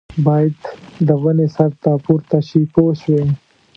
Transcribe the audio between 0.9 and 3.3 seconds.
د ونې سر ته پورته شي پوه شوې!.